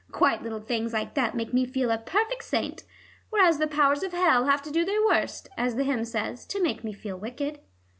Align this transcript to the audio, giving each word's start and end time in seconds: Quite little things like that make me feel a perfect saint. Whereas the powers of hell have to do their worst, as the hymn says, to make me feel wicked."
Quite 0.11 0.41
little 0.41 0.61
things 0.61 0.93
like 0.93 1.13
that 1.13 1.35
make 1.37 1.53
me 1.53 1.63
feel 1.63 1.91
a 1.91 1.99
perfect 1.99 2.43
saint. 2.43 2.85
Whereas 3.29 3.59
the 3.59 3.67
powers 3.67 4.01
of 4.01 4.13
hell 4.13 4.45
have 4.45 4.63
to 4.63 4.71
do 4.71 4.83
their 4.83 5.05
worst, 5.05 5.47
as 5.55 5.75
the 5.75 5.83
hymn 5.83 6.05
says, 6.05 6.43
to 6.47 6.59
make 6.59 6.83
me 6.83 6.91
feel 6.91 7.19
wicked." 7.19 7.59